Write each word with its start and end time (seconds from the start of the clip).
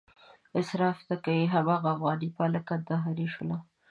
اصراف 0.59 0.97
نه 1.09 1.15
کوي 1.23 1.43
هماغه 1.53 1.87
افغاني 1.95 2.29
پالک، 2.37 2.63
کندهارۍ 2.69 3.27
شوله. 3.33 3.57